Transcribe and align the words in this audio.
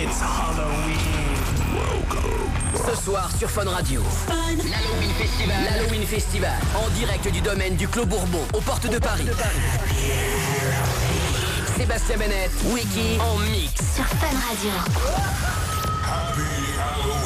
It's 0.00 0.22
Halloween. 0.22 0.96
Ce 2.86 3.02
soir 3.02 3.28
sur 3.36 3.50
Fun 3.50 3.68
Radio. 3.68 4.00
L'Halloween 4.28 5.10
Festival. 5.18 5.56
L'Halloween 5.64 6.06
Festival. 6.06 6.52
En 6.76 6.88
direct 6.90 7.32
du 7.32 7.40
domaine 7.40 7.74
du 7.74 7.88
Clos 7.88 8.06
Bourbon, 8.06 8.46
aux 8.54 8.60
portes 8.60 8.88
de 8.88 8.98
Paris. 8.98 9.26
Sébastien 11.76 12.16
Bennett, 12.16 12.52
Wiki 12.66 13.18
en 13.20 13.38
mix. 13.50 13.74
Sur 13.96 14.04
Fun 14.04 14.36
Radio. 14.48 14.70
Ready, 16.36 17.17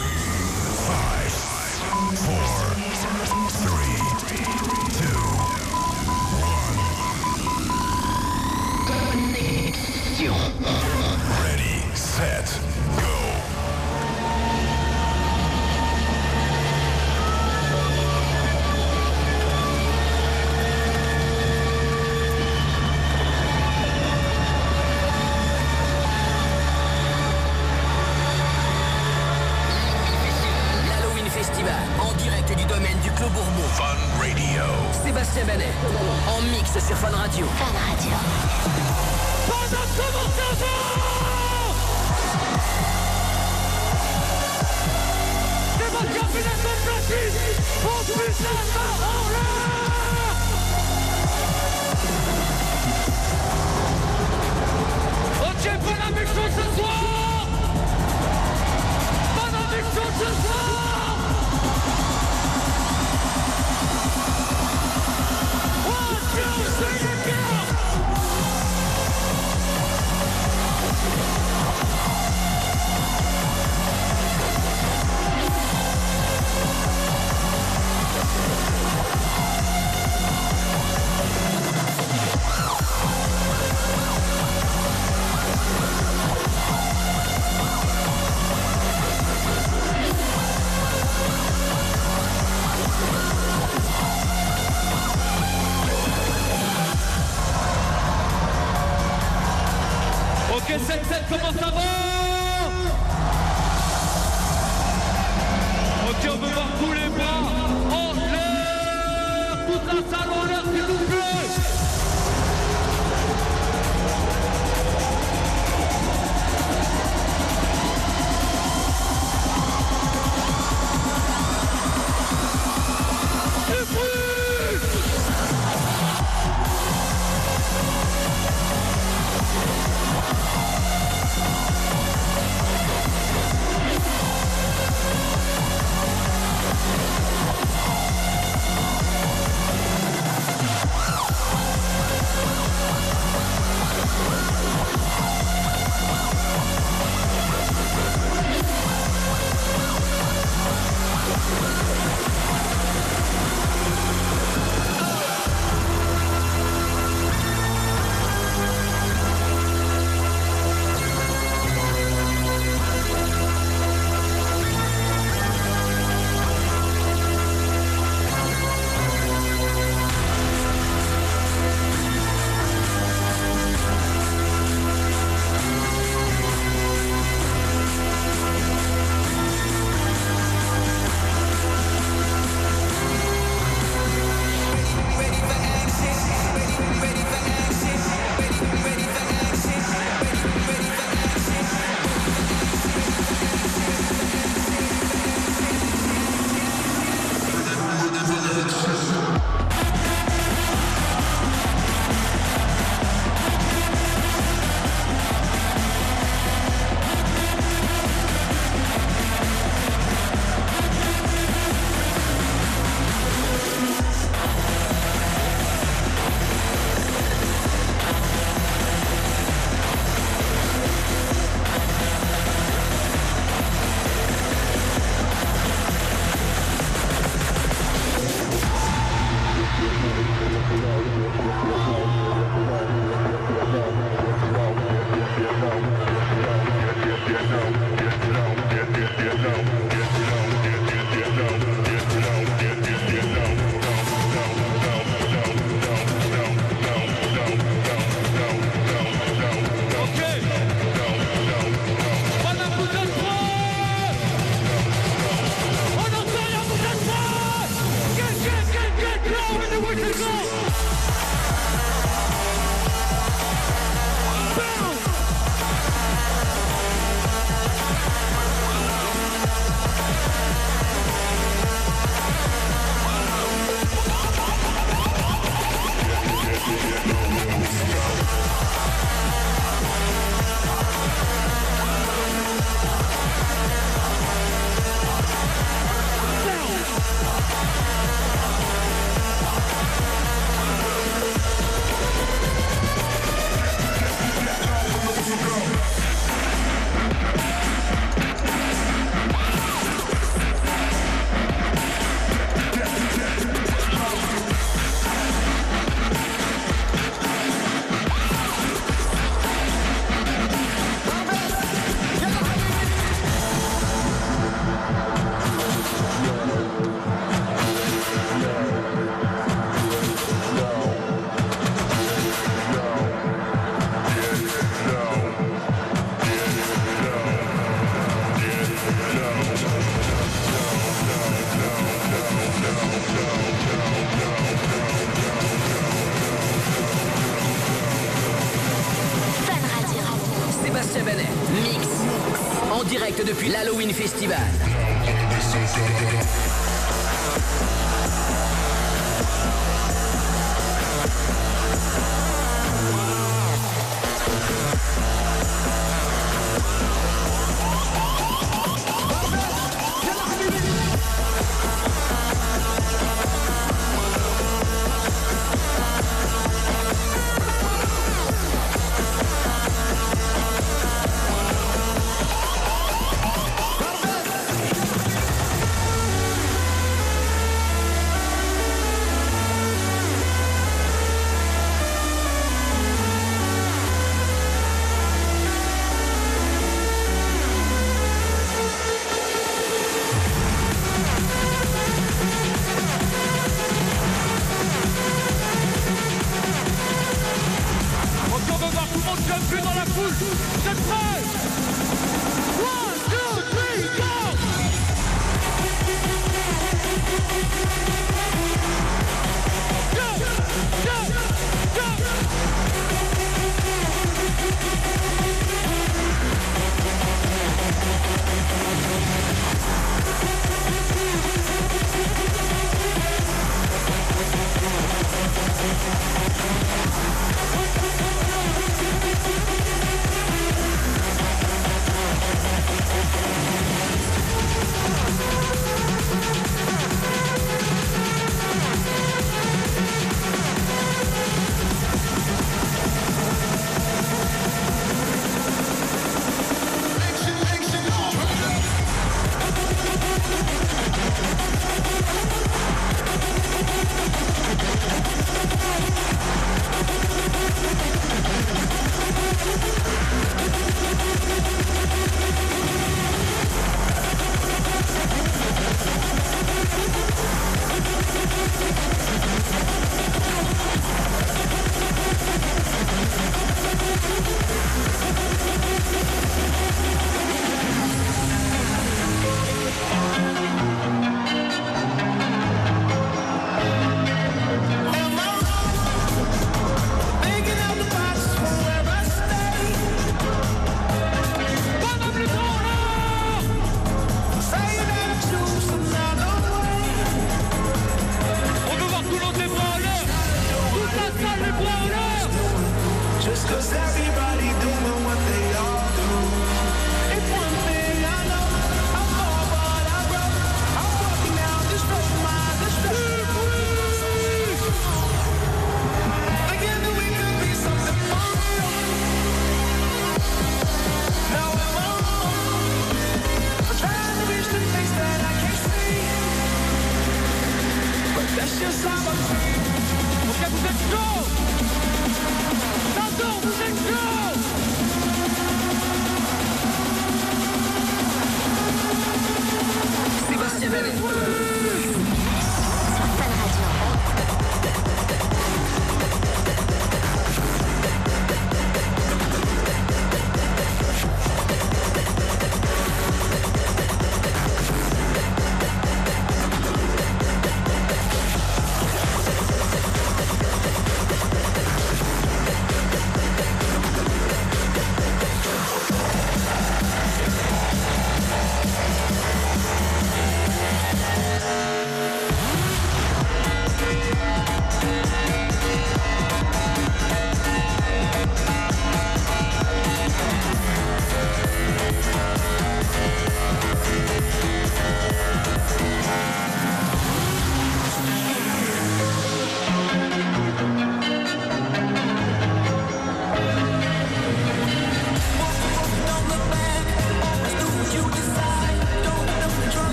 mix 36.51 36.73
sur 36.73 36.97
Fun 36.97 37.17
Radio. 37.17 37.47
Fun 37.47 37.73
Radio. 37.91 38.13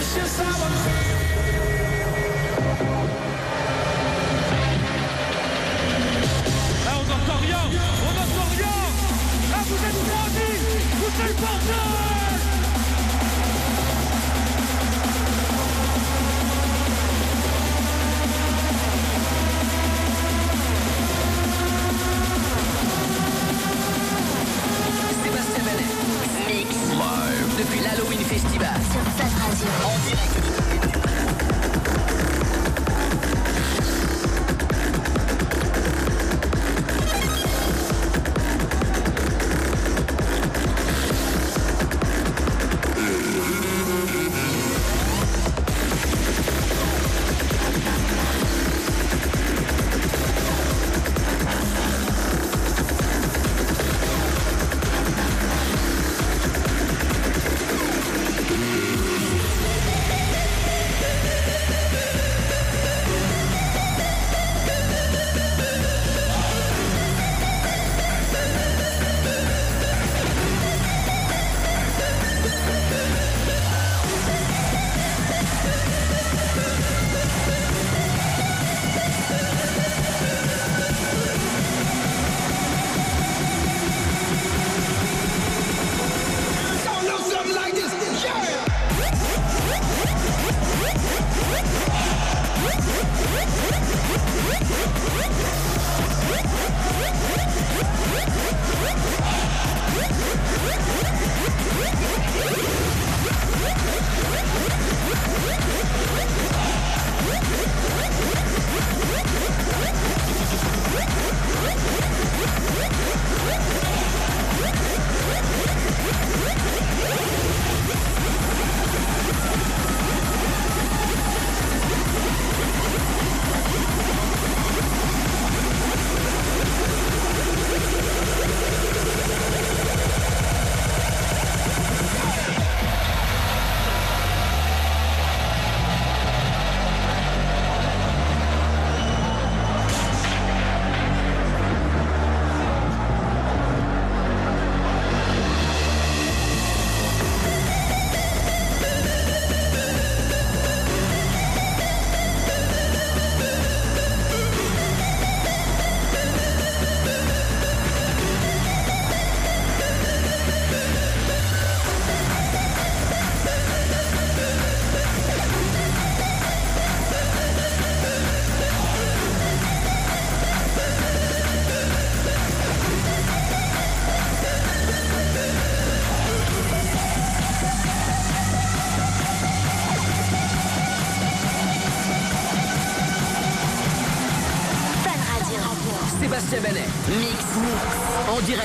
Ah, 0.00 0.04
on 6.94 7.02
n'entend 7.02 7.38
rien. 7.40 7.62
On 8.06 8.12
n'entend 8.14 8.48
rien. 8.56 8.76
Ah, 9.52 9.62
vous 9.66 9.74
êtes 9.74 10.02
bandits 10.08 10.58
Vous 10.98 11.12
êtes 11.24 11.40
le 11.40 12.07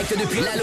direct 0.03 0.19
depuis 0.19 0.41
l'Halloween 0.41 0.62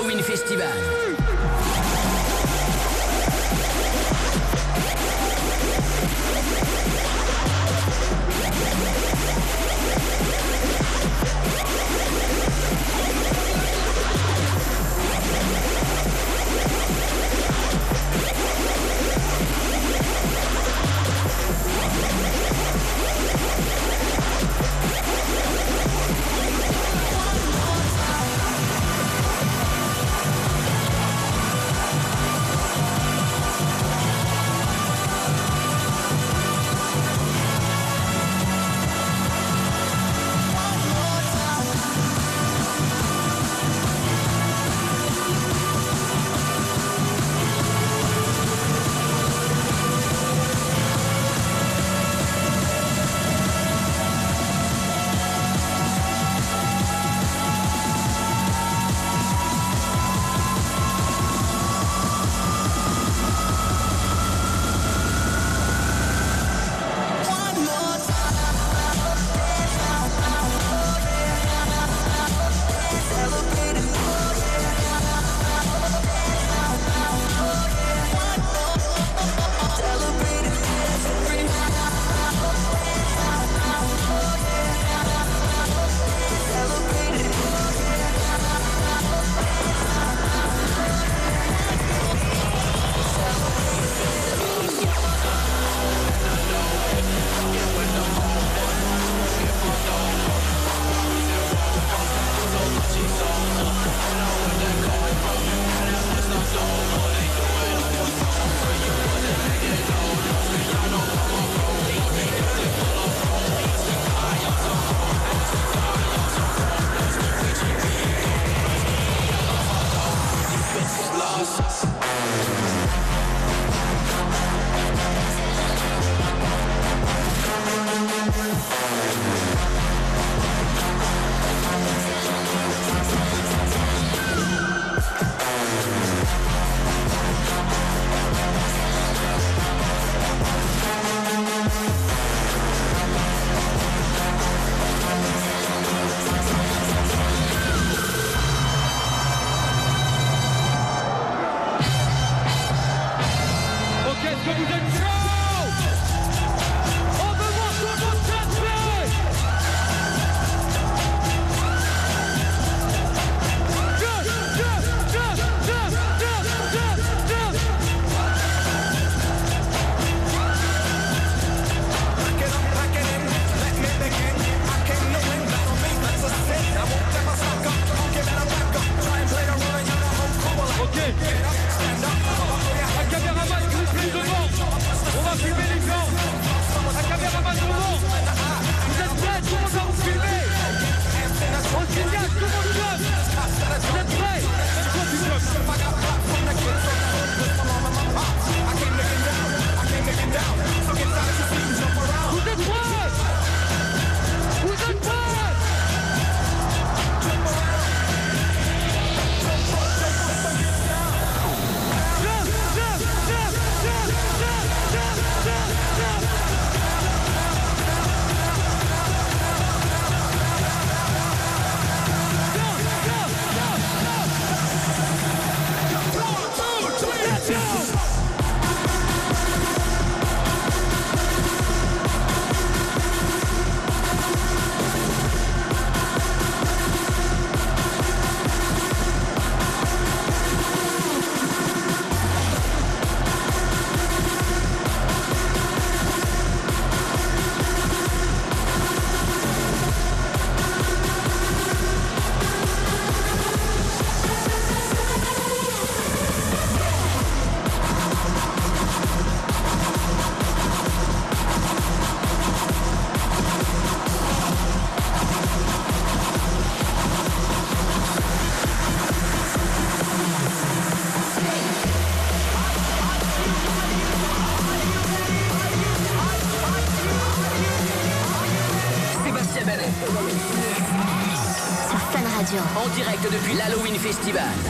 Festival. 284.00 284.69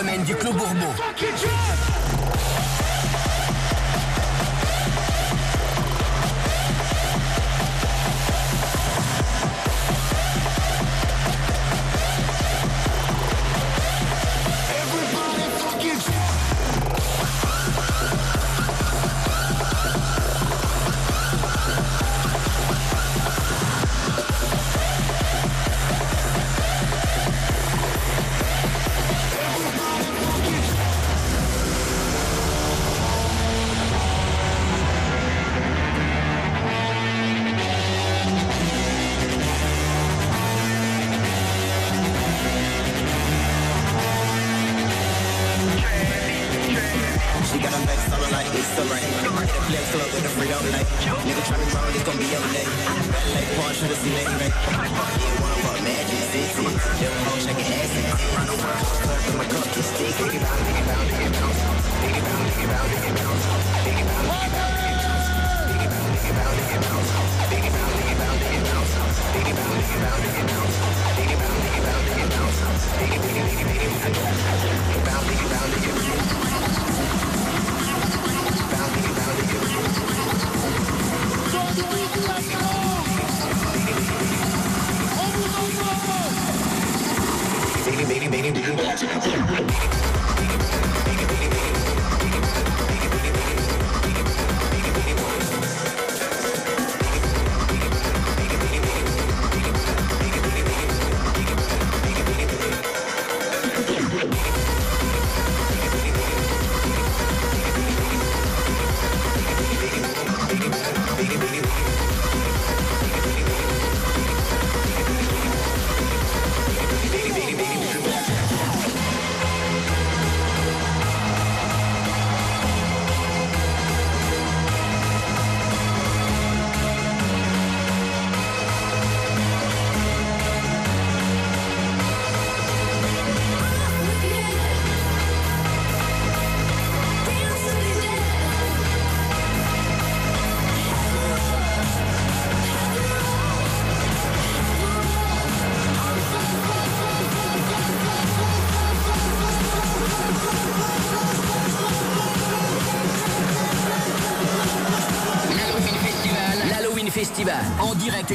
Domaine 0.00 0.24
du 0.24 0.34
Clos 0.34 0.52
Bourbon. 0.54 1.09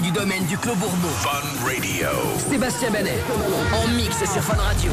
du 0.02 0.12
domaine 0.12 0.44
du 0.46 0.58
Clos 0.58 0.76
Bourbeau. 0.76 1.08
Fun 1.22 1.66
Radio. 1.66 2.10
Sébastien 2.50 2.90
Benet. 2.92 3.20
En 3.74 3.88
mix 3.90 4.18
sur 4.18 4.42
Fun 4.42 4.58
Radio. 4.58 4.92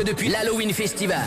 Depuis 0.00 0.28
l'Halloween 0.28 0.72
Festival. 0.72 1.20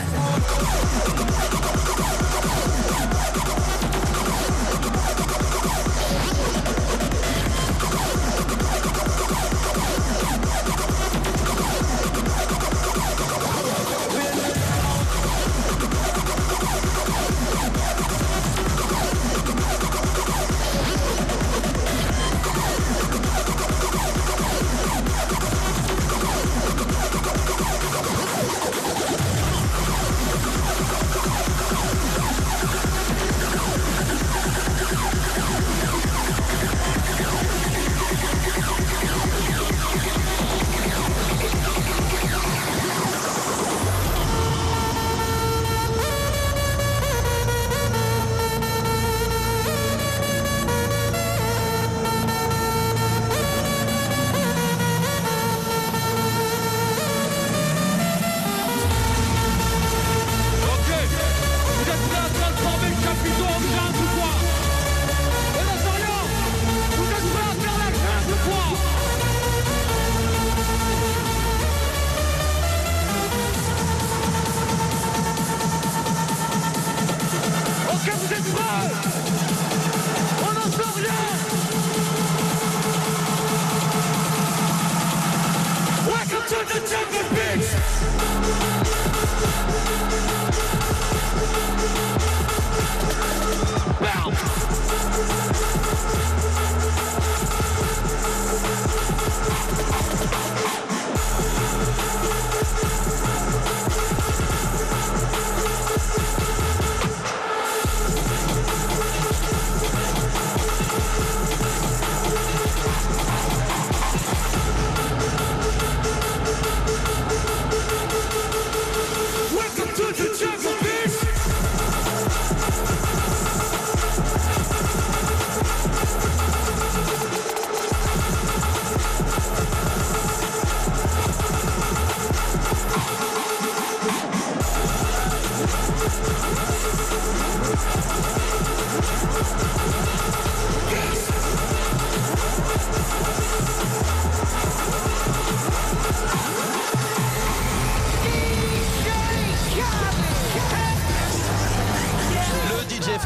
Yes. 135.58 135.86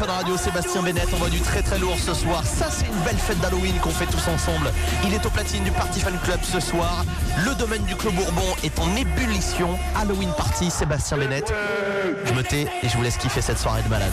Fun 0.01 0.07
Radio, 0.07 0.35
Sébastien 0.35 0.81
Bennett 0.81 1.07
on 1.13 1.17
voit 1.17 1.29
du 1.29 1.39
très 1.41 1.61
très 1.61 1.77
lourd 1.77 1.95
ce 1.95 2.15
soir. 2.15 2.43
Ça 2.43 2.71
c'est 2.71 2.87
une 2.87 2.99
belle 3.05 3.19
fête 3.19 3.39
d'Halloween 3.39 3.75
qu'on 3.83 3.91
fait 3.91 4.07
tous 4.07 4.27
ensemble. 4.27 4.71
Il 5.05 5.13
est 5.13 5.23
au 5.23 5.29
platine 5.29 5.63
du 5.63 5.69
Party 5.69 5.99
Fan 5.99 6.17
Club 6.23 6.39
ce 6.41 6.59
soir. 6.59 7.05
Le 7.45 7.53
domaine 7.53 7.83
du 7.83 7.95
Clos 7.95 8.11
Bourbon 8.11 8.55
est 8.63 8.79
en 8.79 8.95
ébullition. 8.95 9.77
Halloween 9.95 10.31
Party, 10.35 10.71
Sébastien 10.71 11.17
Bennett. 11.17 11.53
Je 12.25 12.33
me 12.33 12.41
tais 12.41 12.67
et 12.81 12.89
je 12.89 12.97
vous 12.97 13.03
laisse 13.03 13.17
kiffer 13.17 13.41
cette 13.41 13.59
soirée 13.59 13.83
de 13.83 13.89
malade. 13.89 14.11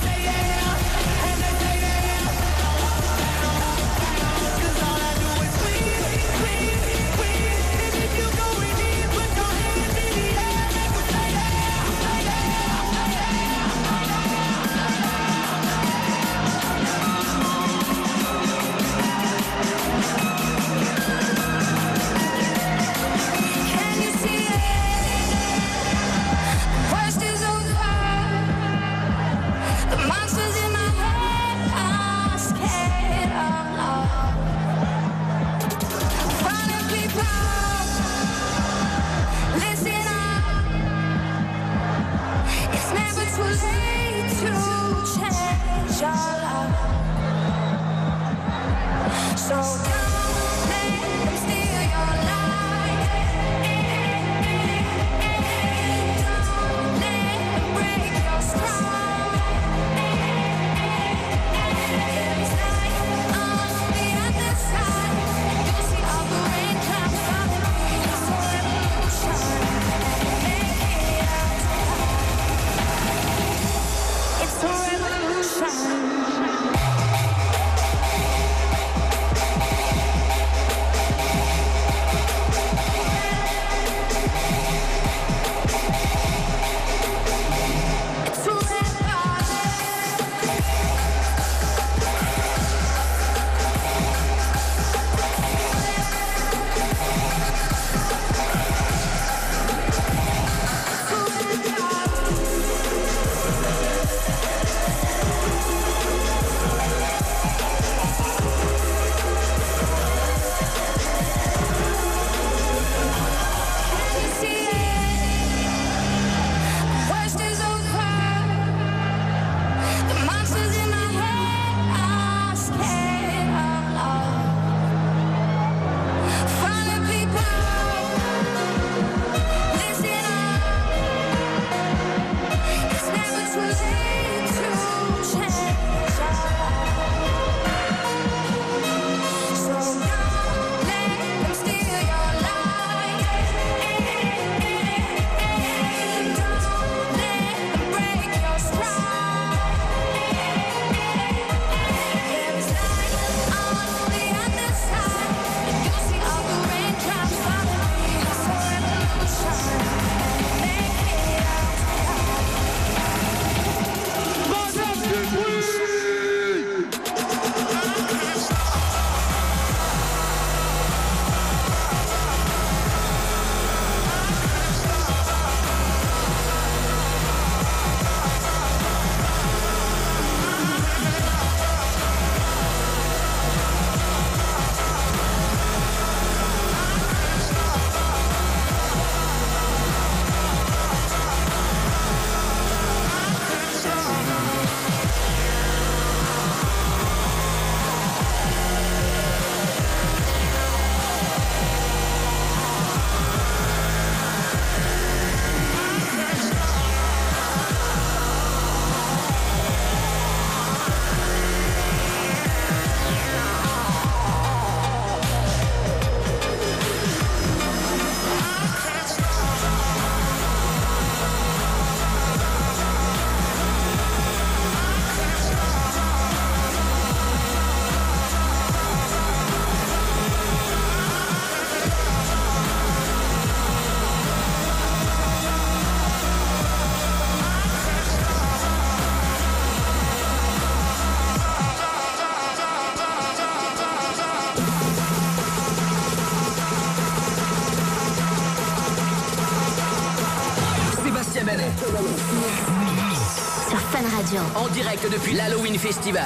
depuis 254.96 255.34
l'Halloween 255.34 255.78
Festival. 255.78 256.24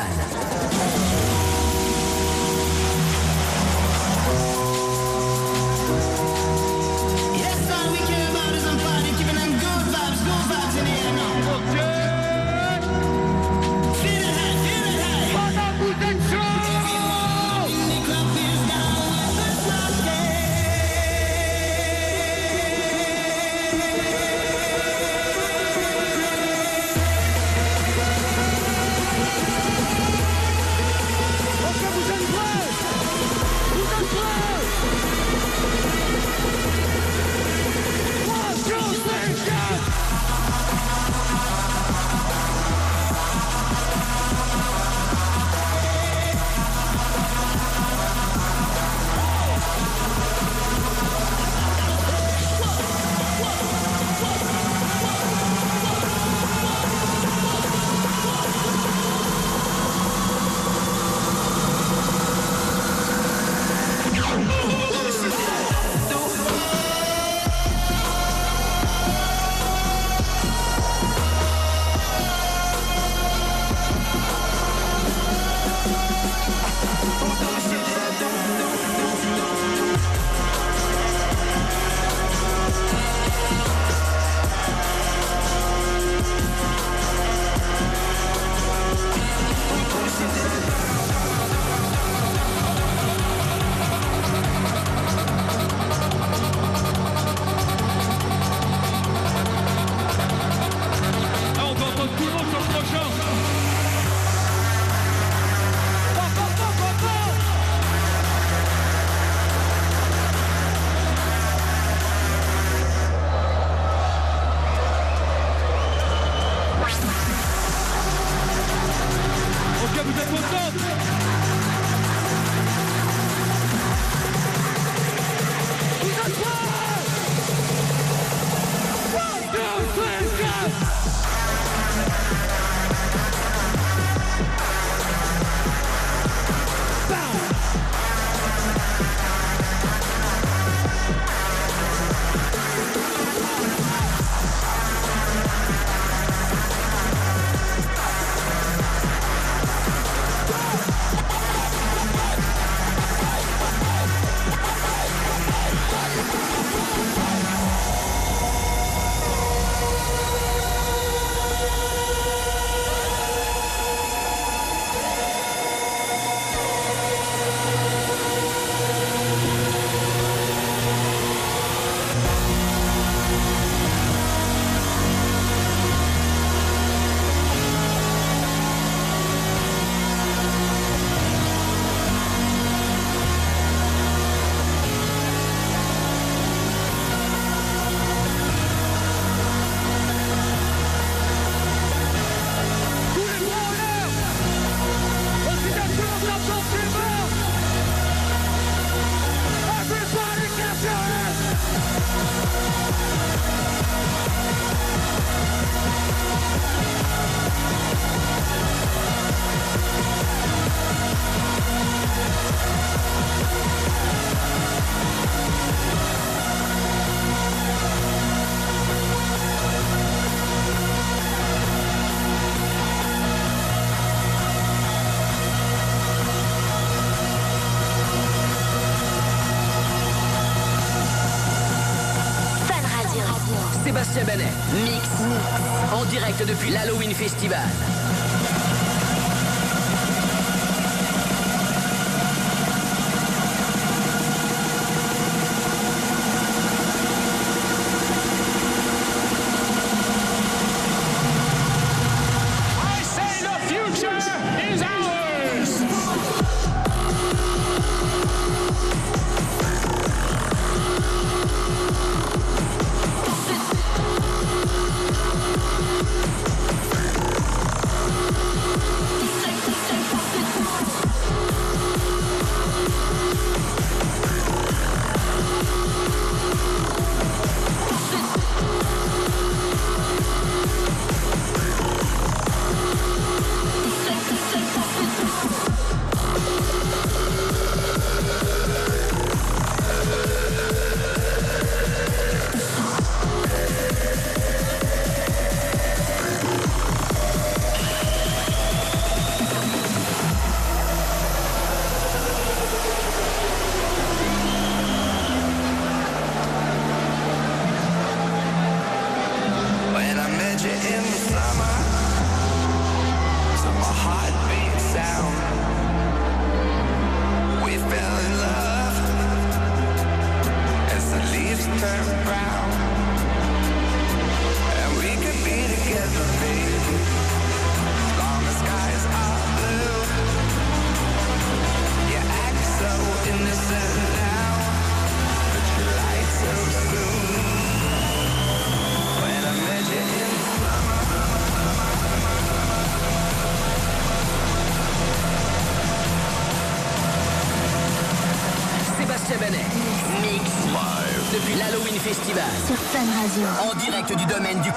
Depuis 236.46 236.70
l'Halloween 236.70 237.14
Festival. 237.14 238.01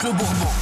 Clos 0.06 0.14
Bourbon. 0.14 0.55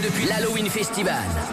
Depuis 0.00 0.26
l'Halloween 0.26 0.68
Festival. 0.68 1.45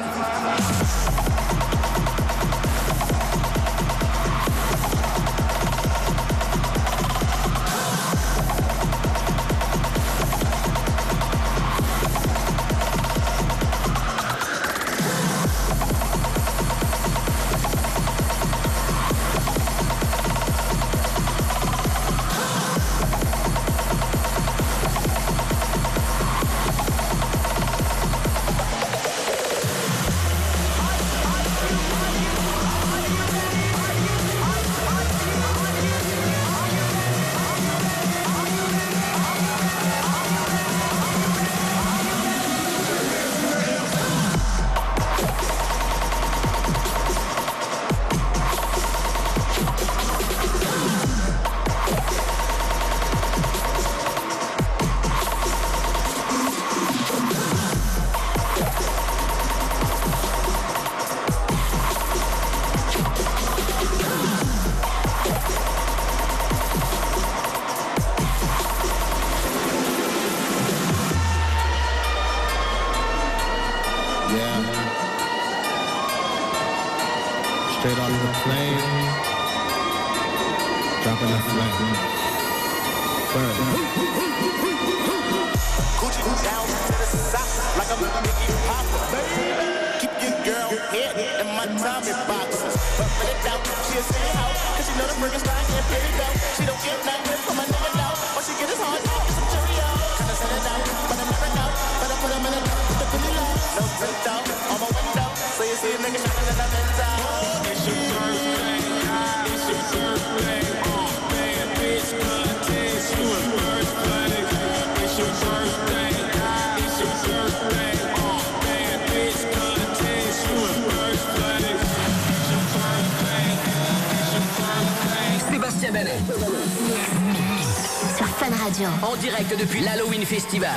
Depuis 129.41 129.81
l'Halloween 129.81 130.25
Festival. 130.25 130.69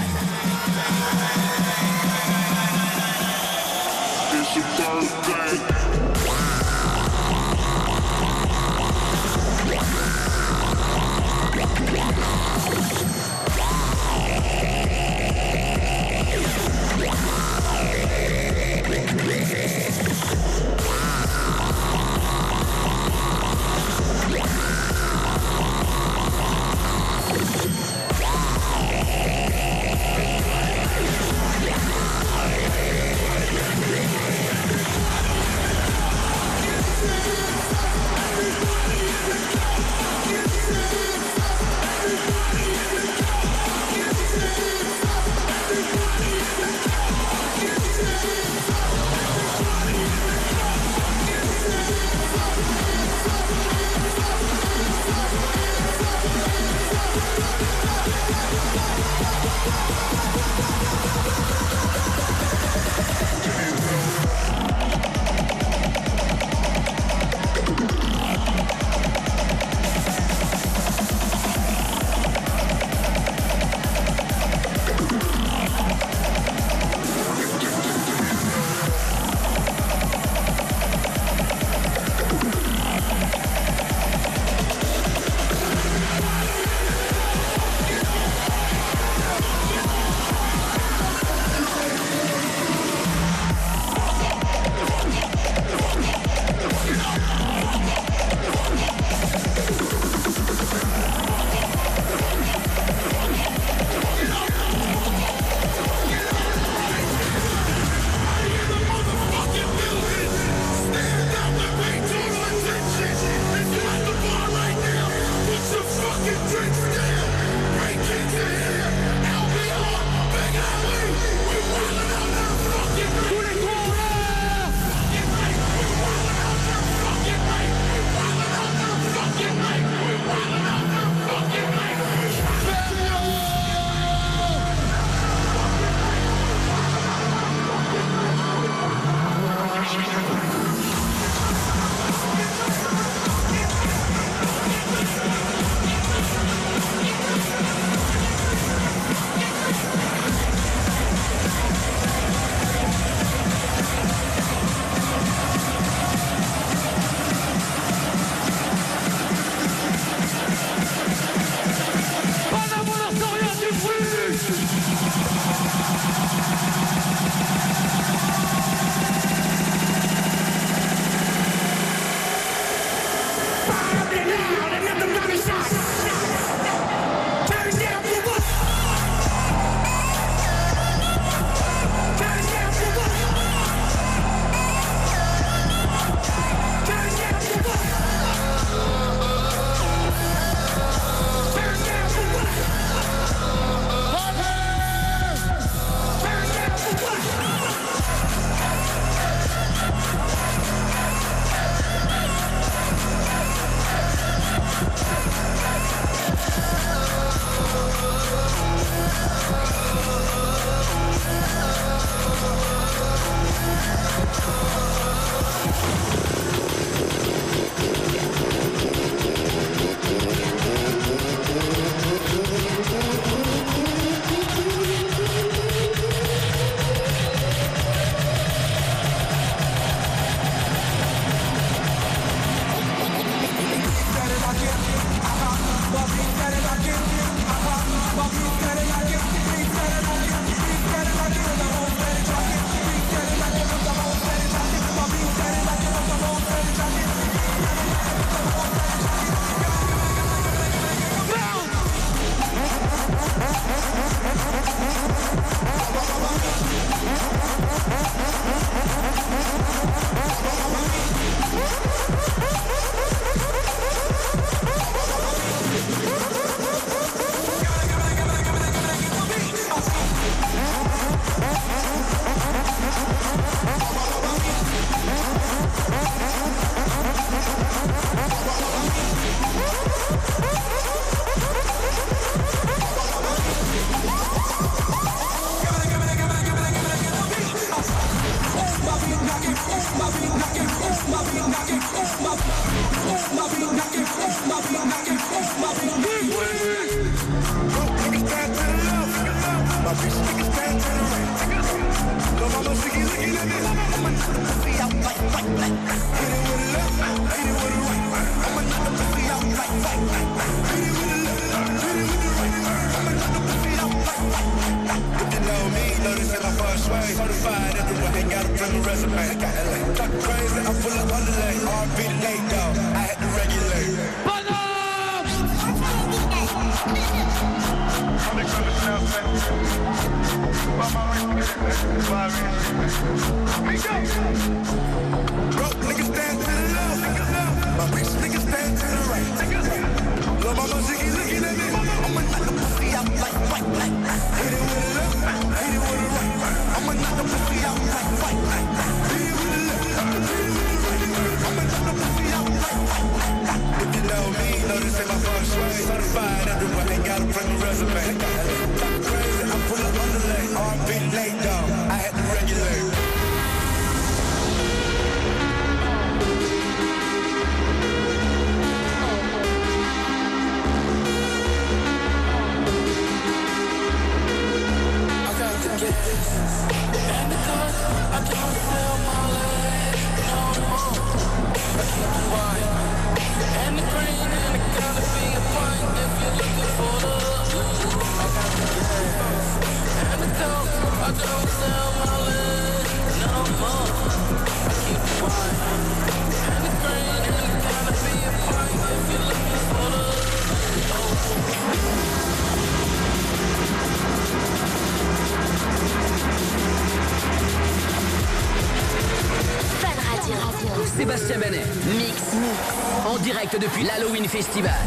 depuis 413.55 413.84
l'Halloween 413.84 414.26
Festival. 414.28 414.86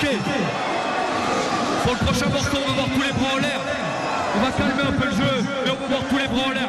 bloqué. 0.00 0.18
Pour 1.84 1.92
le 1.92 1.98
prochain 1.98 2.28
morceau, 2.28 2.58
on 2.64 2.68
va 2.68 2.74
voir 2.74 2.86
tous 2.94 3.02
les 3.02 3.12
bras 3.12 3.34
en 3.34 3.38
l'air. 3.38 3.60
On 4.36 4.40
va 4.44 4.50
calmer 4.52 4.82
un 4.82 4.92
peu 4.92 5.06
le 5.06 5.12
jeu, 5.12 5.44
mais 5.64 5.70
on 5.70 5.74
va 5.74 5.86
voir 5.86 6.00
tous 6.08 6.18
les 6.18 6.28
bras 6.28 6.46
en 6.46 6.50
l'air. 6.50 6.68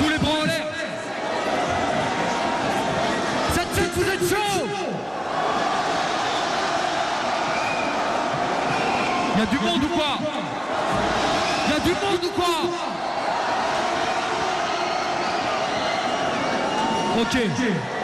Tous 0.00 0.08
les 0.08 0.18
bras 0.18 0.40
en 0.40 0.44
l'air. 0.44 0.66
Cette 3.54 3.72
tête, 3.72 3.90
vous 3.94 4.10
êtes 4.10 4.28
chaud. 4.28 4.66
Il 9.34 9.38
y 9.38 9.42
a 9.42 9.46
du 9.46 9.58
monde 9.58 9.84
ou 9.84 9.96
quoi 9.96 10.18
Il 11.66 11.72
y 11.72 11.76
a 11.76 11.80
du 11.80 11.90
monde 11.90 12.24
ou 12.24 12.40
quoi 12.40 13.01
Ok. 17.14 17.28
okay. 17.28 18.01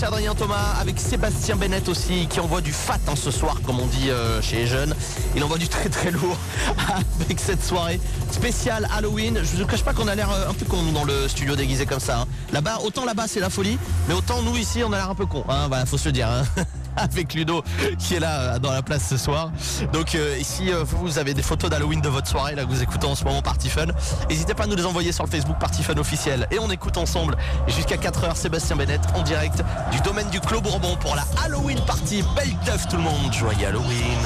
Thomas 0.00 0.74
avec 0.78 1.00
Sébastien 1.00 1.56
Bennett 1.56 1.88
aussi 1.88 2.26
qui 2.28 2.38
envoie 2.38 2.60
du 2.60 2.72
fat 2.72 2.98
hein, 3.08 3.14
ce 3.16 3.30
soir 3.30 3.56
comme 3.64 3.80
on 3.80 3.86
dit 3.86 4.10
euh, 4.10 4.42
chez 4.42 4.56
les 4.56 4.66
jeunes. 4.66 4.94
Il 5.34 5.42
envoie 5.42 5.56
du 5.56 5.68
très 5.68 5.88
très 5.88 6.10
lourd 6.10 6.36
avec 7.20 7.40
cette 7.40 7.64
soirée 7.64 7.98
spéciale 8.30 8.86
Halloween. 8.94 9.40
Je 9.42 9.56
ne 9.56 9.62
vous 9.62 9.66
cache 9.66 9.82
pas 9.82 9.94
qu'on 9.94 10.06
a 10.06 10.14
l'air 10.14 10.30
euh, 10.30 10.50
un 10.50 10.54
peu 10.54 10.66
con 10.66 10.82
dans 10.92 11.04
le 11.04 11.28
studio 11.28 11.56
déguisé 11.56 11.86
comme 11.86 12.00
ça. 12.00 12.20
hein. 12.20 12.26
Là-bas, 12.52 12.80
autant 12.84 13.06
là-bas 13.06 13.24
c'est 13.26 13.40
la 13.40 13.48
folie, 13.48 13.78
mais 14.06 14.14
autant 14.14 14.42
nous 14.42 14.56
ici 14.56 14.82
on 14.84 14.92
a 14.92 14.96
l'air 14.96 15.10
un 15.10 15.14
peu 15.14 15.26
con. 15.26 15.44
Hein, 15.48 15.68
voilà, 15.68 15.86
faut 15.86 15.98
se 15.98 16.10
dire. 16.10 16.28
avec 17.16 17.34
Ludo 17.34 17.62
qui 17.98 18.14
est 18.14 18.20
là 18.20 18.40
euh, 18.40 18.58
dans 18.58 18.72
la 18.72 18.82
place 18.82 19.06
ce 19.08 19.16
soir. 19.16 19.50
Donc 19.92 20.14
euh, 20.14 20.36
ici 20.38 20.72
euh, 20.72 20.84
vous, 20.84 20.98
vous 20.98 21.18
avez 21.18 21.34
des 21.34 21.42
photos 21.42 21.70
d'Halloween 21.70 22.00
de 22.00 22.08
votre 22.08 22.28
soirée 22.28 22.54
là 22.54 22.64
que 22.64 22.68
vous 22.68 22.82
écoutez 22.82 23.06
en 23.06 23.14
ce 23.14 23.24
moment 23.24 23.42
Party 23.42 23.68
Fun. 23.68 23.86
N'hésitez 24.28 24.54
pas 24.54 24.64
à 24.64 24.66
nous 24.66 24.76
les 24.76 24.86
envoyer 24.86 25.12
sur 25.12 25.24
le 25.24 25.30
Facebook 25.30 25.58
Party 25.58 25.82
Fun 25.82 25.96
officiel 25.98 26.46
et 26.50 26.58
on 26.58 26.70
écoute 26.70 26.96
ensemble 26.96 27.36
jusqu'à 27.68 27.96
4h 27.96 28.36
Sébastien 28.36 28.76
Bennett 28.76 29.00
en 29.14 29.22
direct 29.22 29.62
du 29.92 30.00
domaine 30.00 30.28
du 30.30 30.40
Clos 30.40 30.60
Bourbon 30.60 30.96
pour 30.96 31.14
la 31.14 31.24
Halloween 31.44 31.78
party. 31.86 32.22
Belle 32.34 32.54
teuf 32.64 32.88
tout 32.88 32.96
le 32.96 33.02
monde, 33.02 33.32
joyeux 33.32 33.66
Halloween. 33.66 34.18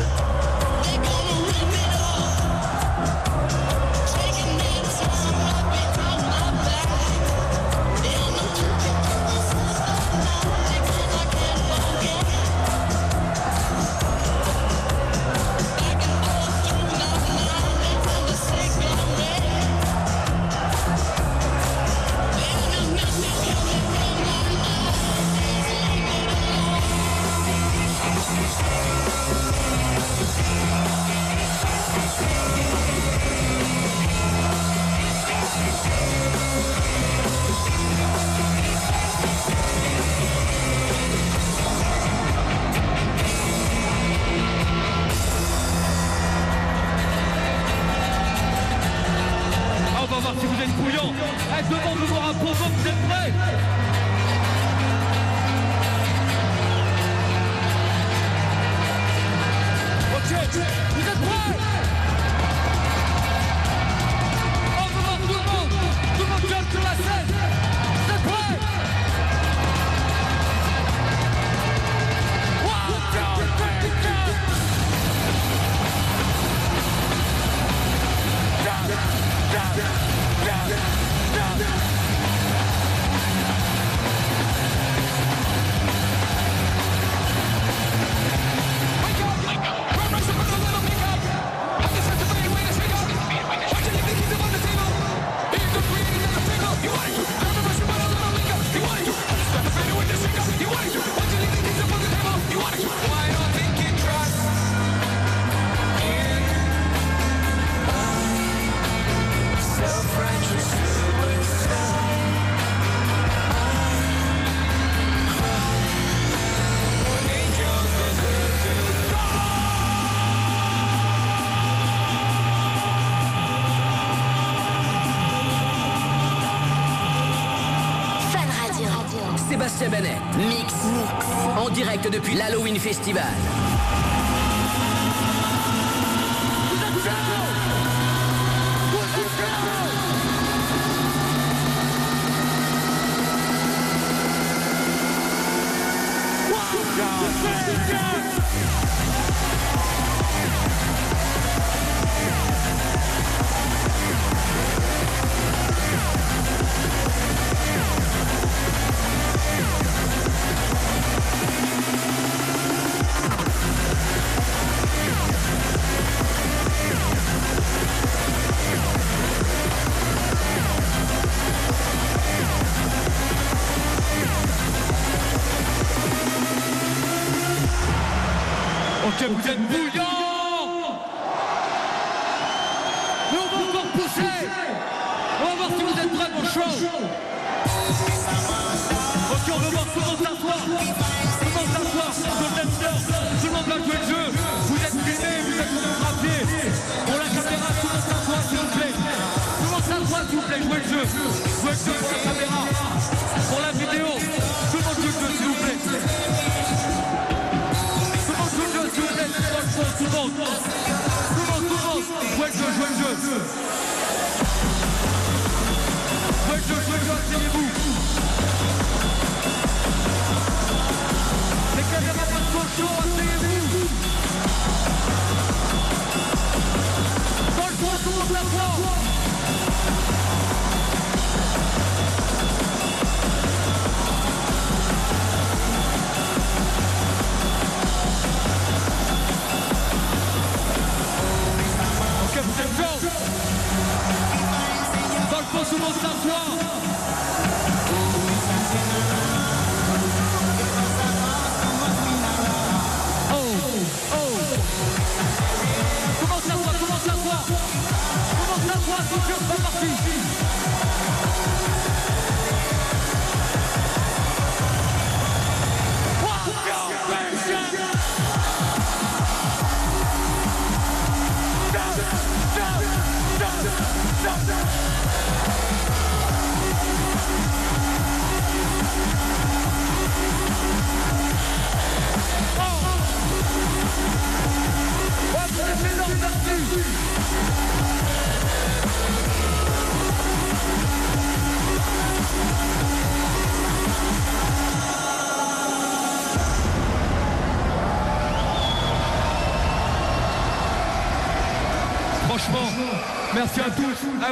Festival. 132.81 133.40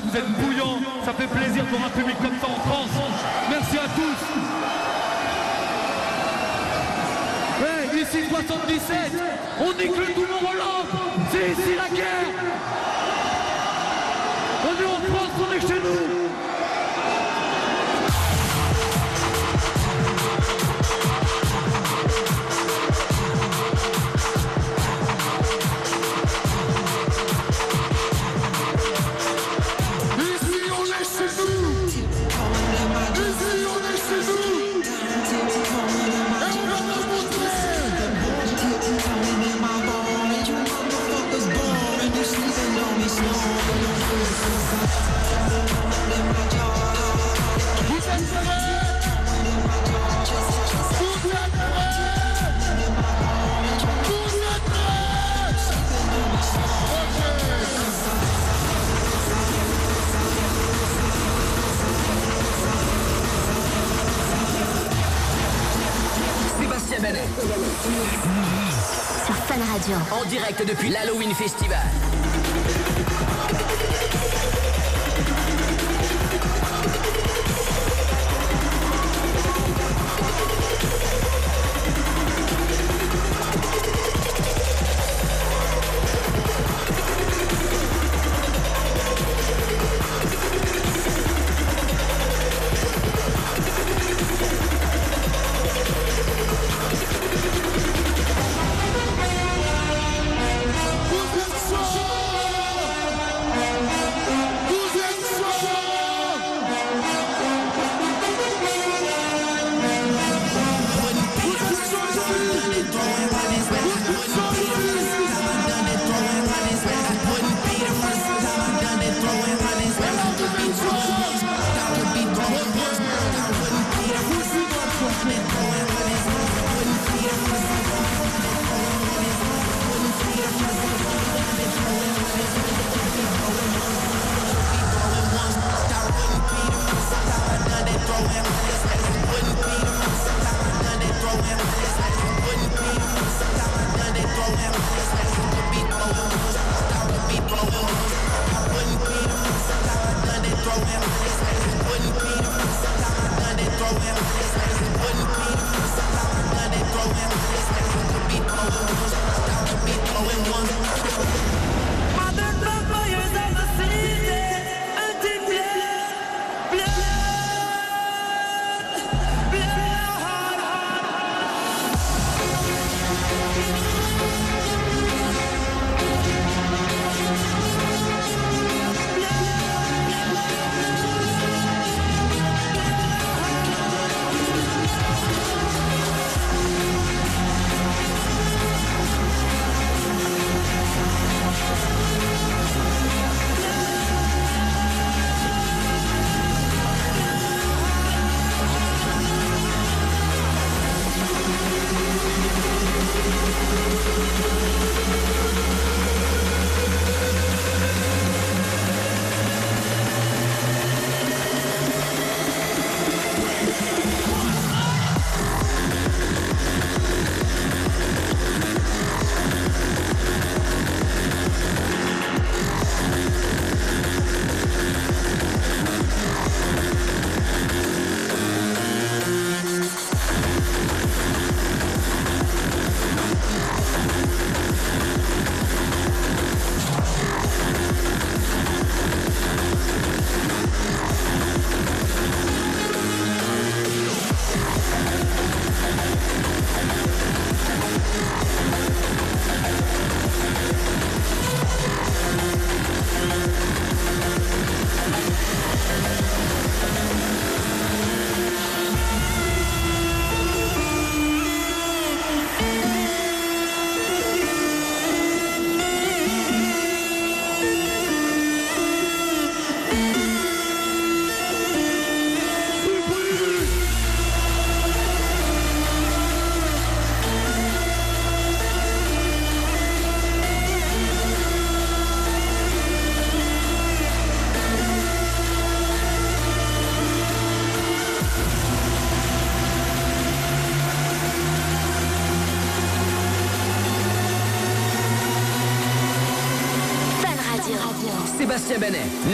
vous 0.01 0.17
êtes 0.17 0.31
bouillant, 0.39 0.81
ça 1.05 1.13
fait 1.13 1.27
plaisir 1.27 1.65
pour 1.67 1.81
un 1.85 1.91
public 1.91 2.17
comme 2.23 2.38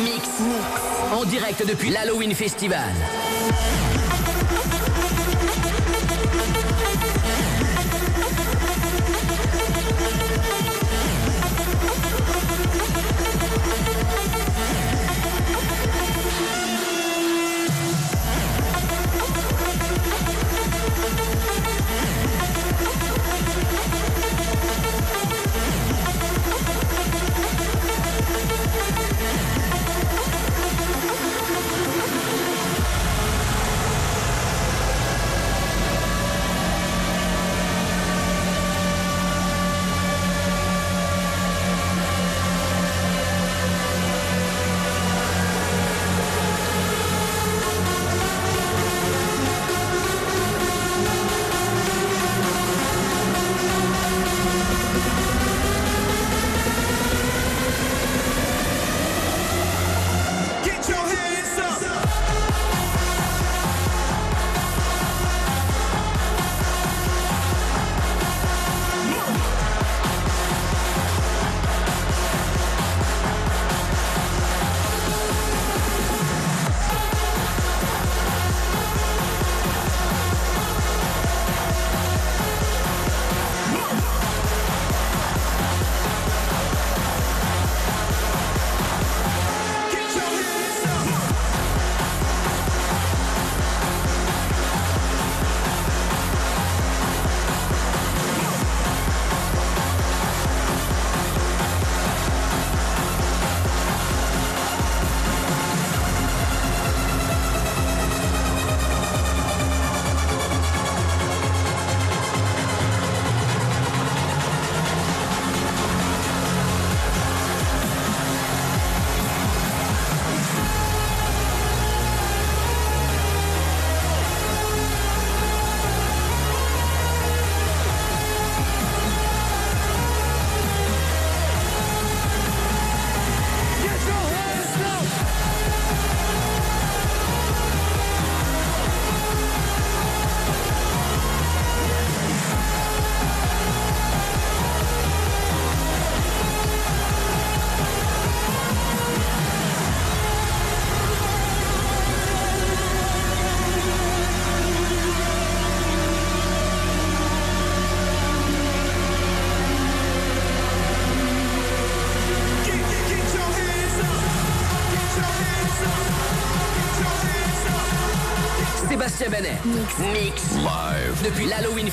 Mix. 0.05 0.28
En 1.12 1.24
direct 1.24 1.66
depuis 1.66 1.90
l'Halloween 1.90 2.32
Festival. 2.36 2.93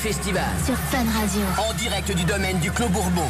Festival. 0.02 0.42
Sur 0.66 0.74
Fun 0.90 1.04
Radio. 1.16 1.42
En 1.58 1.72
direct 1.74 2.10
du 2.16 2.24
domaine 2.24 2.58
du 2.58 2.72
Clos 2.72 2.88
Bourbon. 2.88 3.28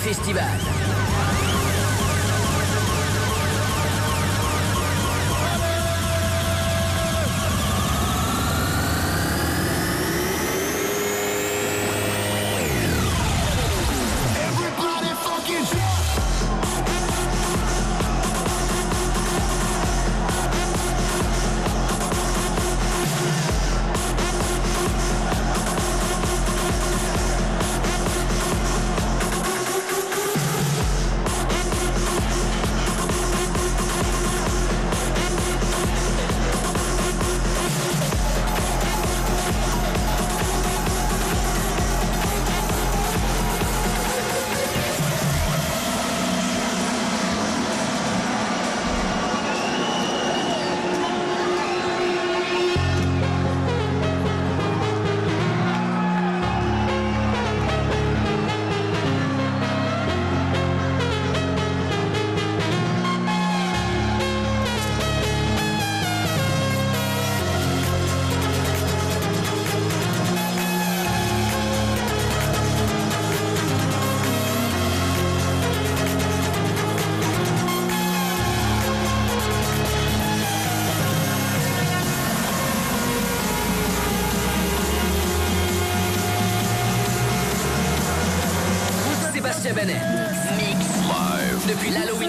Festival. 0.00 0.63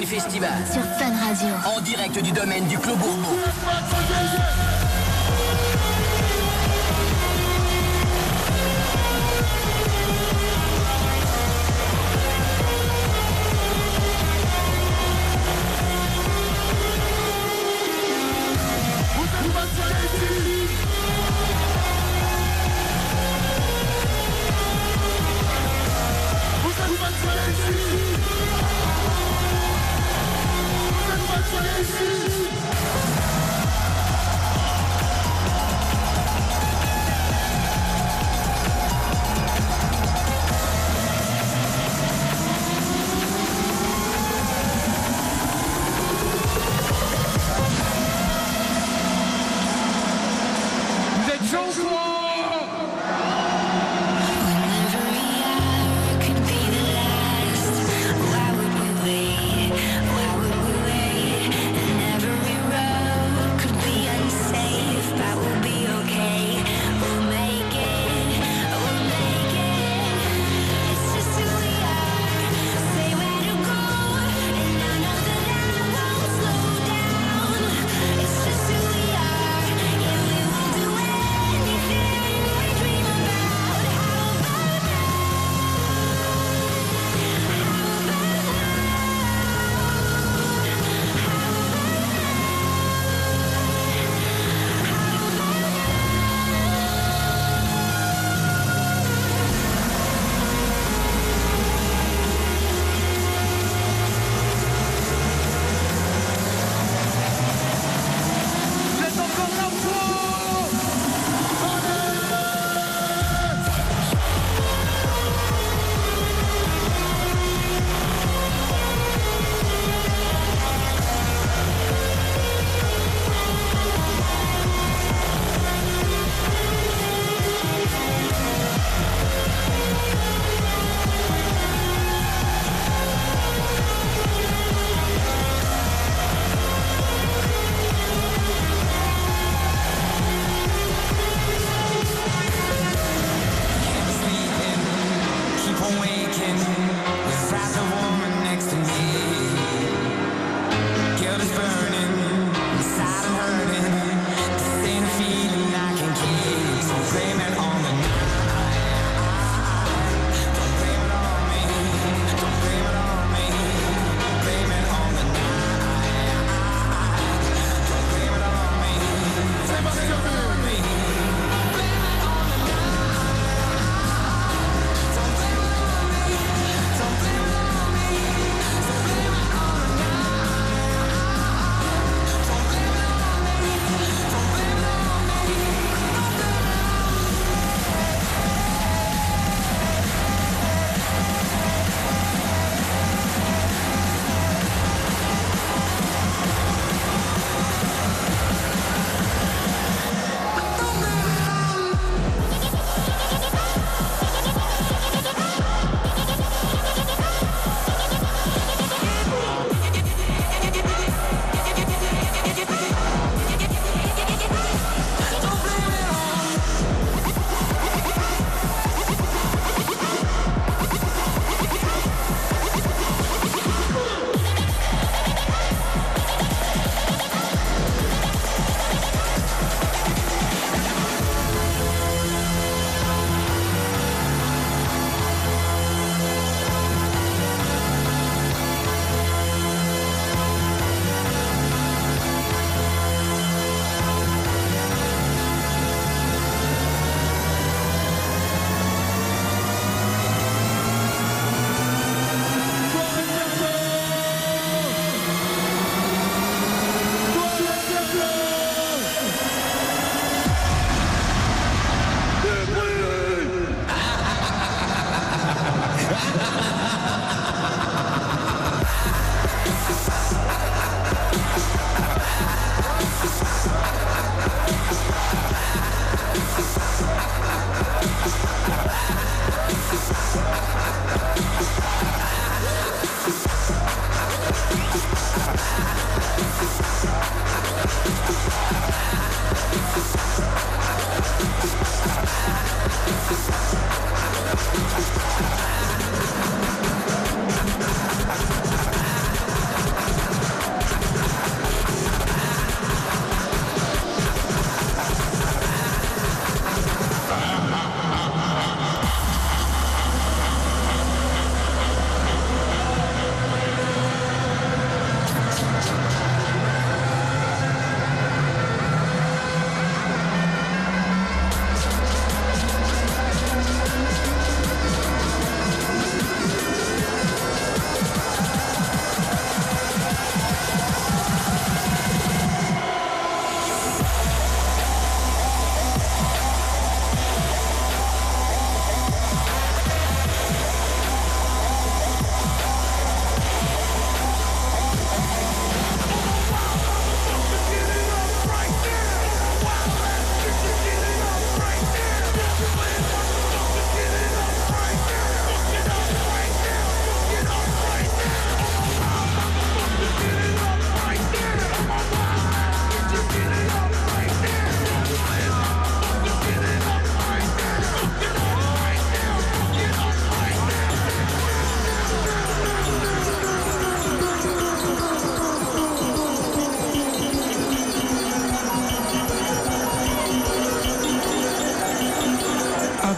Festival. 0.06 0.52
Sur 0.72 0.84
Fun 0.84 1.14
Radio. 1.20 1.56
En 1.66 1.82
direct 1.82 2.22
du 2.22 2.32
domaine 2.32 2.66
du 2.68 2.78
Clos 2.78 2.96
Bourbon. 2.96 3.36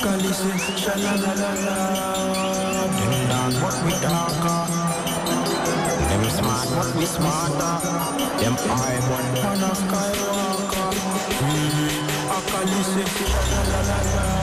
a 0.08 0.78
sha 0.78 0.94
la 1.04 1.14
la 1.24 1.34
la 1.42 1.52
la. 1.66 1.78
What 3.62 3.78
we 3.86 3.94
darker, 4.04 4.64
them 6.10 6.24
smart 6.38 6.70
what 6.78 6.96
we 6.96 7.06
smarter, 7.06 7.76
them 8.40 8.56
I 8.70 8.94
want 9.10 9.38
one 9.50 9.64
a 9.64 9.74
skywalker. 9.82 10.92
Mm. 11.44 12.08
Sha 13.32 13.42
la 13.52 13.62
la 13.72 13.82
la 13.90 14.00
la. 14.16 14.37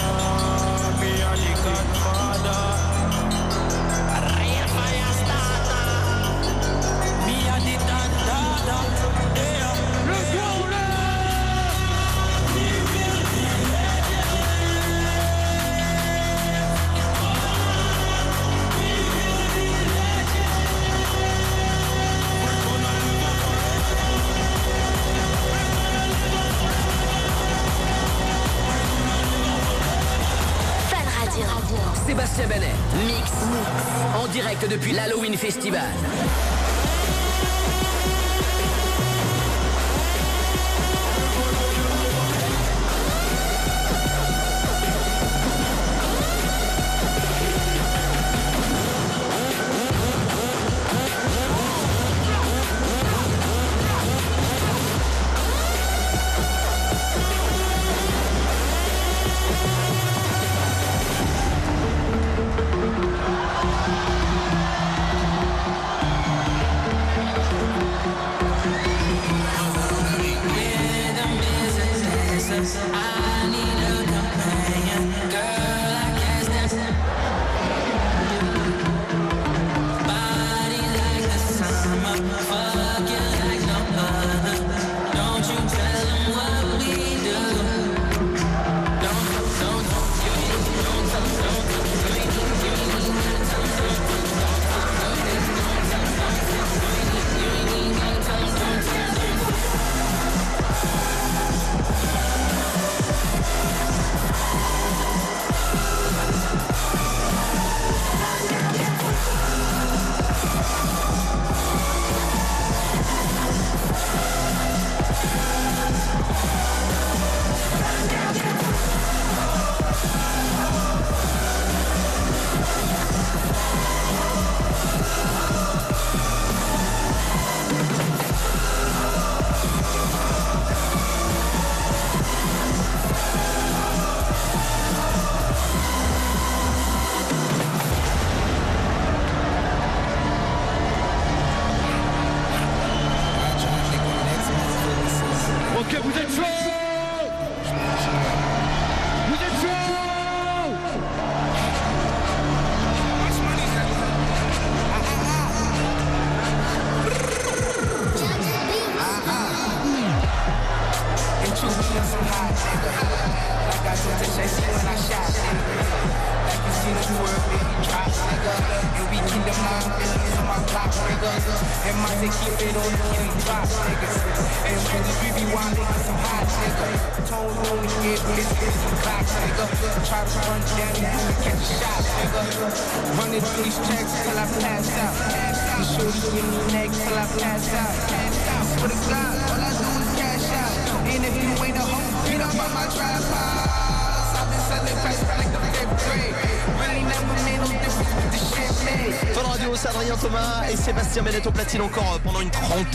En 34.17 34.27
direct 34.29 34.69
depuis 34.69 34.93
l'Halloween 34.93 35.37
Festival. 35.37 35.83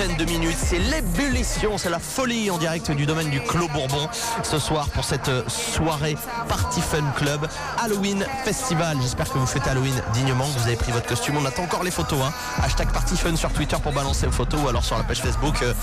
De 0.08 0.24
minutes. 0.24 0.56
C'est 0.58 0.80
l'ébullition, 0.80 1.78
c'est 1.78 1.90
la 1.90 2.00
folie 2.00 2.50
en 2.50 2.58
direct 2.58 2.90
du 2.92 3.06
domaine 3.06 3.30
du 3.30 3.42
Clos 3.42 3.68
Bourbon 3.68 4.08
ce 4.44 4.58
soir 4.58 4.88
pour 4.92 5.04
cette 5.04 5.30
soirée 5.50 6.16
Party 6.48 6.80
Fun 6.80 7.04
Club 7.18 7.46
Halloween 7.78 8.26
Festival. 8.46 8.96
J'espère 9.02 9.30
que 9.30 9.38
vous 9.38 9.46
fêtez 9.46 9.70
Halloween 9.70 10.02
dignement, 10.14 10.46
que 10.46 10.60
vous 10.60 10.68
avez 10.68 10.78
pris 10.78 10.94
votre 10.94 11.06
costume. 11.06 11.36
On 11.38 11.46
attend 11.46 11.64
encore 11.64 11.84
les 11.84 11.92
photos. 11.92 12.20
Hein. 12.24 12.32
Hashtag 12.64 12.94
Party 12.94 13.18
Fun 13.18 13.36
sur 13.36 13.52
Twitter 13.52 13.76
pour 13.84 13.92
balancer 13.92 14.26
vos 14.26 14.32
photos 14.32 14.62
ou 14.64 14.70
alors 14.70 14.86
sur 14.86 14.98
la 14.98 15.04
page 15.04 15.20
Facebook 15.20 15.62
euh, 15.64 15.74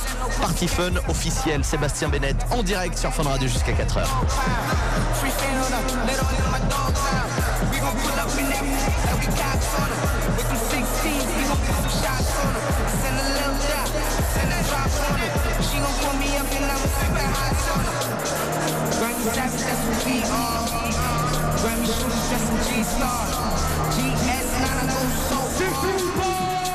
Party 0.41 0.67
Fun 0.67 0.93
officiel. 1.09 1.63
Sébastien 1.63 2.09
Benet 2.09 2.37
en 2.53 2.63
direct 2.63 2.97
sur 2.97 3.13
Fun 3.13 3.25
Radio 3.25 3.49
jusqu'à 3.49 3.73
4h. 3.73 4.07
She 15.77 15.83
gon' 15.83 15.93
pull 16.01 16.17
me 16.17 16.33
up 16.41 16.49
and 16.57 16.65
I'ma 16.73 16.89
super 16.89 17.27
hot 17.37 17.53
them. 17.53 17.85
Grammy 18.97 19.29
savage, 19.37 19.61
that's 19.61 19.85
what 19.85 20.01
we 20.09 20.25
are. 20.25 20.65
Grammy 21.61 21.85
shooters, 21.85 22.25
just 22.33 22.49
some 22.49 22.65
G-Star. 22.65 23.29
GS, 23.93 24.49
not 24.57 24.73
a 24.73 24.89
go 24.89 24.97
so 25.29 25.37
far. 25.53 25.85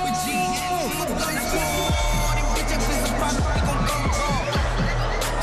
With 0.05 0.21
GS, 0.21 0.85
we 0.85 1.01
gon' 1.01 1.17
go 1.17 1.49
far. 1.49 2.37
Them 2.37 2.45
bitches 2.53 2.85
is 2.93 3.01
a 3.01 3.17
problem, 3.17 3.41
we 3.41 3.61
gon' 3.65 3.81
go 3.89 3.97
raw. 4.21 4.53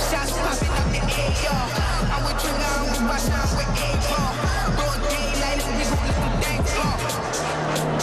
Shots 0.07 0.39
popping 0.39 0.79
up 0.79 0.87
the 0.95 1.03
AR. 1.19 1.67
I'm 2.15 2.23
with 2.31 2.39
Trigger, 2.39 2.63
I'm 2.63 2.87
with 2.95 3.11
Russia, 3.11 3.43
I'm 3.43 3.59
with 3.59 3.75
A-Ball. 3.75 4.39
Broad 4.79 5.03
daylight, 5.11 5.67
we 5.67 5.83
gon' 5.83 6.39
dank 6.47 6.63
off. 6.79 7.03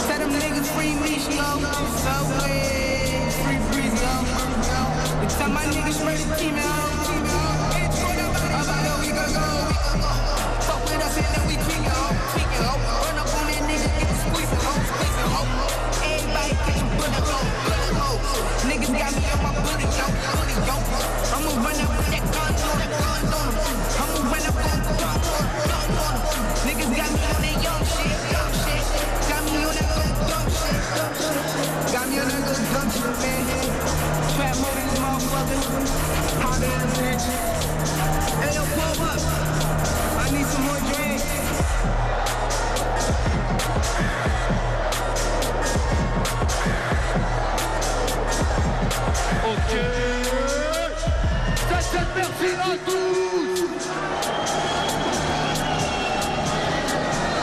Tell 0.04 0.20
them 0.20 0.36
niggas 0.36 0.68
free 0.76 1.00
me, 1.00 1.16
slow. 1.16 1.64
Subway, 2.04 2.76
free 2.76 2.85
my 5.56 5.64
niggas 5.72 6.04
ready 6.04 6.50
to 6.50 6.95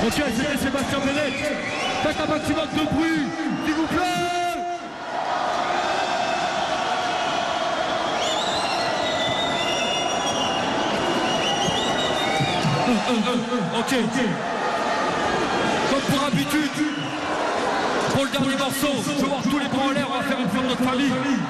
Ok, 0.05 0.13
c'était 0.15 0.57
Sébastien 0.57 0.99
Bennett. 0.99 1.33
Faites 2.03 2.19
un 2.19 2.27
maximum 2.27 2.67
de 2.73 2.93
bruit, 2.93 3.29
s'il 3.65 3.73
vous 3.73 3.87
plaît. 3.87 4.33
Euh, 12.85 13.11
euh, 13.11 13.37
euh, 13.53 13.79
ok. 13.79 13.91
Comme 15.89 16.01
pour 16.01 16.27
habitude, 16.27 16.71
pour 18.13 18.23
le 18.25 18.29
dernier 18.29 18.57
morceau, 18.57 18.93
je 19.05 19.21
vais 19.21 19.27
voir 19.27 19.41
tous 19.43 19.59
les 19.59 19.67
bras 19.67 19.85
en 19.87 19.91
l'air, 19.91 20.07
on 20.09 20.17
va 20.17 20.23
faire 20.23 20.39
une 20.39 20.49
fleur 20.49 20.63
de 20.63 20.67
notre 20.67 20.83
famille. 20.83 21.42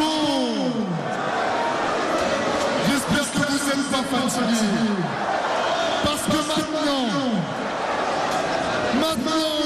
Bon 0.00 0.72
J'espère 2.86 3.26
que 3.32 3.42
vous 3.52 3.60
n'êtes 3.68 3.88
pas 3.90 4.04
fatigués. 4.16 5.00
Parce 6.04 6.22
que 6.22 6.38
maintenant, 6.52 7.06
maintenant, 9.00 9.56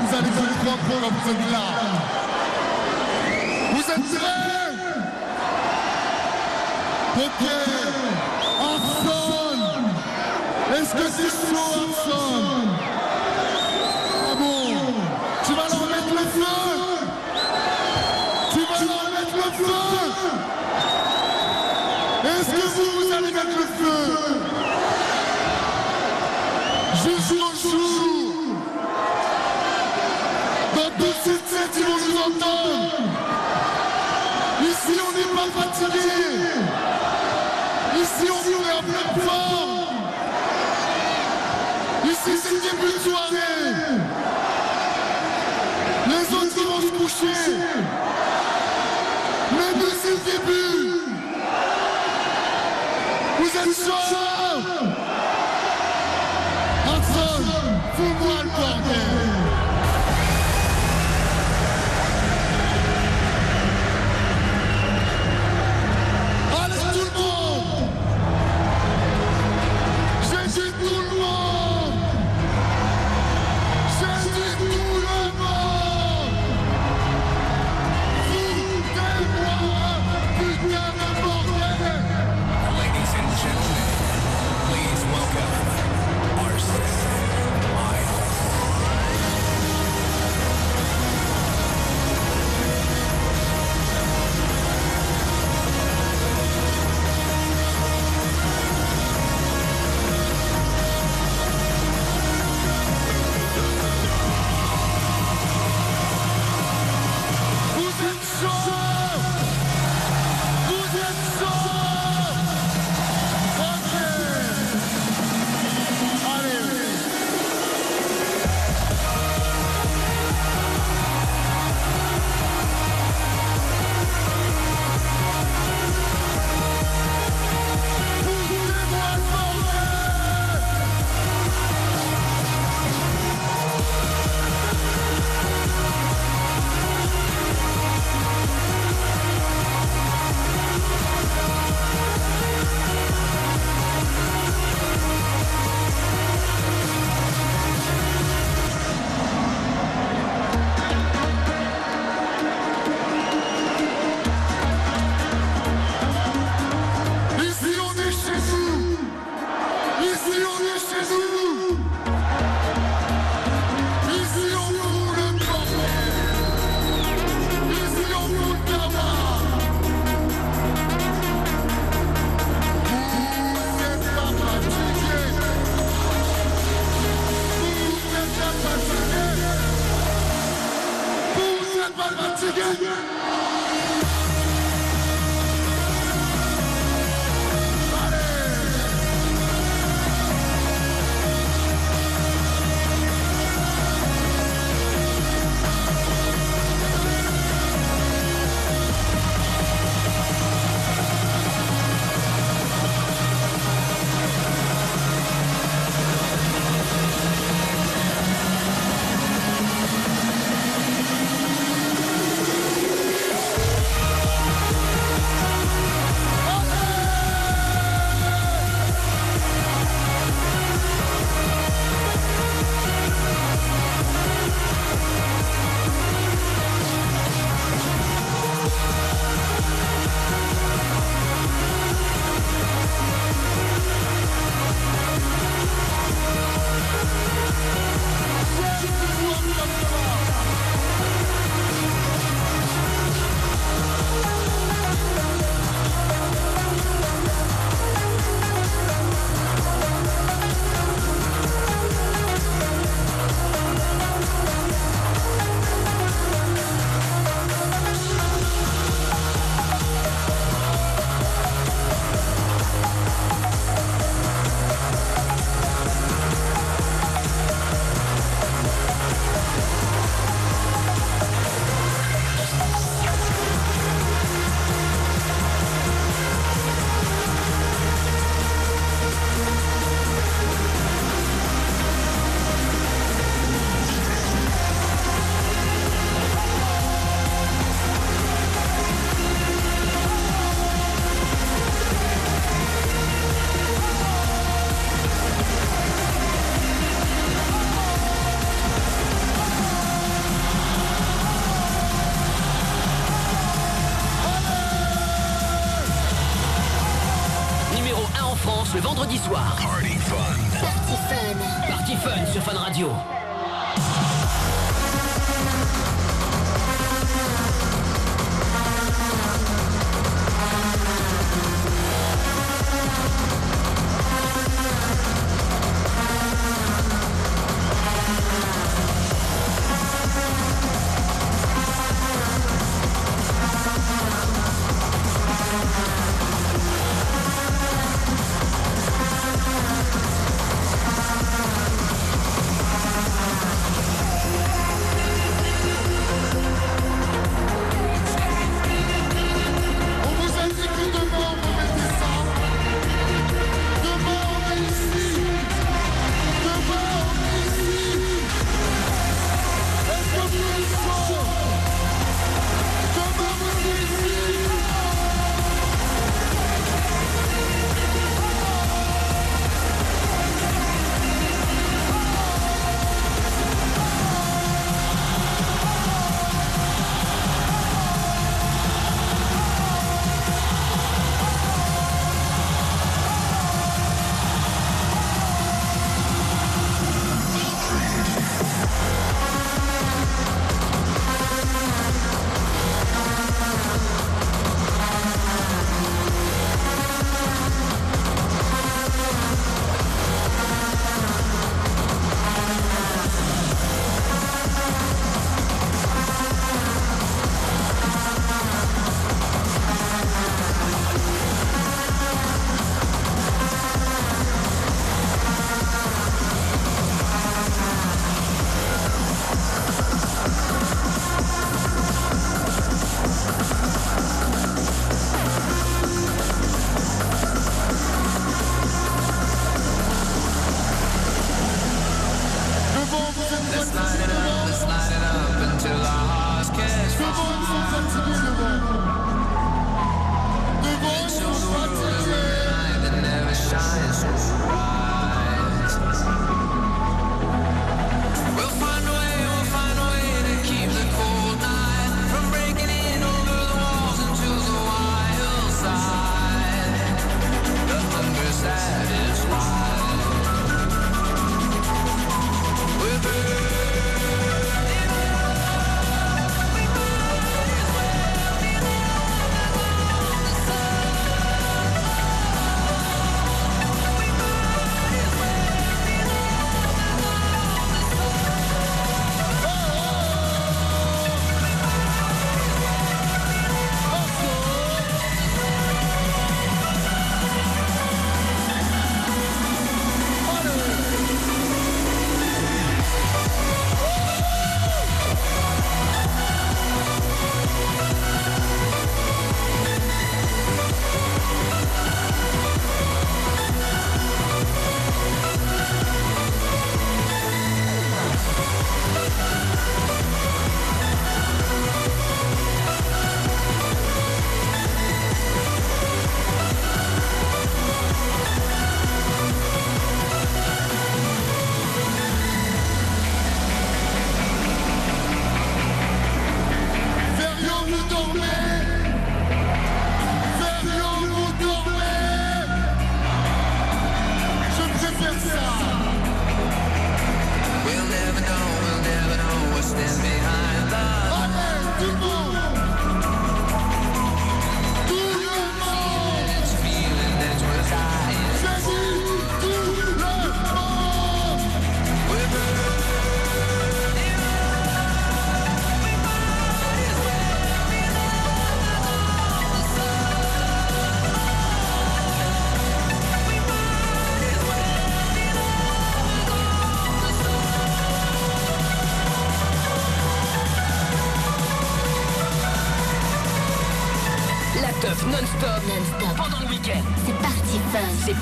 vous 0.00 0.10
allez 0.16 0.32
vous 0.36 0.48
croire 0.60 0.82
comme 1.02 1.18
celui-là. 1.26 1.66
Vous 3.72 3.86
êtes 3.92 4.06
prêts? 4.18 4.44
Ok. 7.16 7.42
Hanson 8.60 9.60
Est-ce 10.74 10.92
que 10.94 11.06
c'est 11.16 11.30
chaud, 11.30 11.70
Hanson 11.74 12.44
Ah 14.20 14.34
bon 14.38 14.66
Tu 15.46 15.52
vas 15.52 15.68
leur 15.70 15.86
mettre 15.88 16.12
le 16.12 16.24
feu 16.34 16.56
Tu 18.52 18.60
vas 18.60 18.80
leur 18.84 19.04
mettre 19.14 19.36
le 19.36 19.50
feu 19.64 19.82
Est-ce 22.24 22.50
que 22.50 22.66
vous, 22.74 22.90
vous 23.06 23.12
allez 23.12 23.23
le 23.42 23.66
feu 23.78 24.04
Jusqu'au 26.94 27.68
jour 27.68 28.34
Dans 30.74 30.90
toute 30.98 31.16
cette 31.24 31.46
fête, 31.46 31.74
ils 31.76 31.84
vont 31.84 31.98
nous 31.98 32.18
entendre 32.18 32.94
Ici, 34.62 34.98
on 34.98 35.12
n'est 35.18 35.34
pas 35.34 35.48
fatigué. 35.60 36.08
Ici, 37.96 38.26
on 38.30 38.42
est 38.50 38.72
en 38.72 38.82
pleine 38.82 39.14
forme. 39.26 39.96
Ici, 42.04 42.32
c'est 42.42 42.54
le 42.54 42.60
début 42.60 42.92
de 42.92 43.00
soirée. 43.10 43.94
Les 46.08 46.26
autres, 46.34 46.62
vont 46.68 46.80
se 46.80 46.92
coucher. 46.92 47.56
Mais 49.52 49.70
nous, 49.78 49.92
c'est 50.02 50.10
le 50.10 50.16
début. 50.32 50.83
Vous 53.54 53.60
êtes 53.60 53.76
chauds 53.76 53.92
Hanson, 56.88 57.44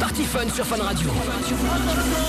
Party 0.02 0.24
Fun 0.24 0.48
sur 0.48 0.66
Fun 0.66 0.82
Radio. 0.82 1.10
We're 1.12 2.21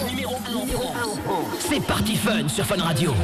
numéro 0.00 0.36
1. 0.46 0.50
Numéro 0.50 0.82
1 0.82 0.86
en 0.86 1.16
France. 1.16 1.66
C'est 1.68 1.80
Party 1.80 2.16
Fun 2.16 2.48
sur 2.48 2.64
Fun 2.64 2.82
Radio. 2.82 3.14